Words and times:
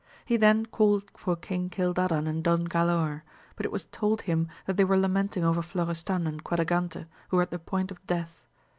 He 0.25 0.35
then 0.35 0.65
called 0.65 1.03
for 1.15 1.35
King 1.35 1.69
Cildadan 1.69 2.25
and 2.27 2.43
Don 2.43 2.67
Galaor, 2.67 3.21
but 3.55 3.67
it 3.67 3.71
was 3.71 3.85
told 3.85 4.21
him 4.21 4.47
that 4.65 4.75
they 4.75 4.83
were 4.83 4.97
lamenting 4.97 5.43
over 5.43 5.61
Florestan 5.61 6.25
and 6.25 6.43
Quadragante, 6.43 7.05
who 7.29 7.35
were 7.37 7.43
at 7.43 7.51
the 7.51 7.59
point 7.59 7.91
of 7.91 8.03
death. 8.07 8.41